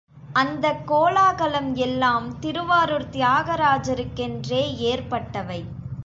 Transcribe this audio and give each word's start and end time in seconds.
அந்தக் 0.33 0.87
கோலாகலம் 0.87 1.75
எல்லாம் 1.75 2.39
திருவாரூர் 2.39 3.09
தியாகராஜருக்கென்றே 3.11 4.63
ஏற்பட்டவை. 4.77 5.65